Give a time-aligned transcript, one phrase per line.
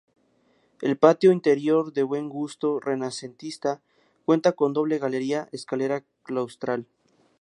[0.81, 3.83] El patio interior, de buen gusto renacentista,
[4.25, 6.87] cuenta con doble galería y escalera claustral.